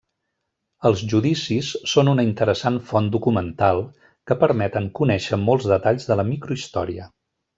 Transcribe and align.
Els 0.89 1.01
judicis 1.09 1.67
són 1.91 2.09
una 2.13 2.25
interessant 2.29 2.79
font 2.91 3.11
documental 3.17 3.83
que 4.31 4.39
permeten 4.47 4.89
conèixer 5.01 5.41
molts 5.45 5.71
detalls 5.75 6.11
de 6.13 6.21
la 6.21 6.29
microhistòria. 6.33 7.07